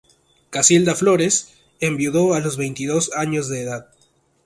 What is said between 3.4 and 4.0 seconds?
de edad.